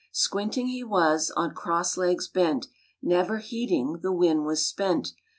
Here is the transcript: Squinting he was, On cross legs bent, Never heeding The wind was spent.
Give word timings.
Squinting 0.11 0.65
he 0.65 0.83
was, 0.83 1.31
On 1.37 1.53
cross 1.53 1.95
legs 1.95 2.27
bent, 2.27 2.65
Never 3.03 3.37
heeding 3.37 3.99
The 4.01 4.11
wind 4.11 4.45
was 4.47 4.65
spent. 4.65 5.13